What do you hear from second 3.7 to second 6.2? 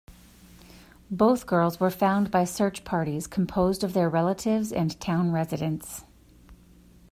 of their relatives and town residents.